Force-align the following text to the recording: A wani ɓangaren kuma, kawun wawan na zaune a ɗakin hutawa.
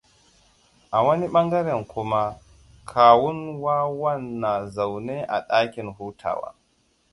A 0.95 1.03
wani 1.05 1.27
ɓangaren 1.33 1.81
kuma, 1.91 2.21
kawun 2.89 3.39
wawan 3.63 4.21
na 4.41 4.51
zaune 4.73 5.15
a 5.25 5.37
ɗakin 5.47 5.87
hutawa. 5.95 6.49